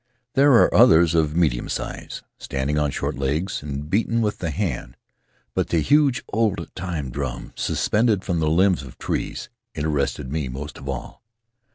There 0.33 0.53
are 0.53 0.73
others 0.73 1.13
of 1.13 1.35
medium 1.35 1.69
size, 1.69 2.23
standing 2.39 2.79
on 2.79 2.89
short 2.89 3.19
legs 3.19 3.61
and 3.61 3.87
beaten 3.87 4.19
with 4.21 4.39
the 4.39 4.49
hand, 4.49 4.97
but 5.53 5.67
the 5.69 5.79
huge 5.81 6.23
oldtime 6.33 7.11
drums, 7.11 7.51
suspended 7.57 8.23
from 8.23 8.39
the 8.39 8.49
limbs 8.49 8.81
of 8.81 8.97
trees, 8.97 9.49
interested 9.75 10.31
me 10.31 10.47
most 10.47 10.79
of 10.79 10.89
all. 10.89 11.21